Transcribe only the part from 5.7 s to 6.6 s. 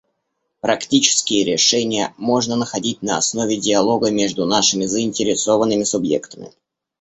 субъектами.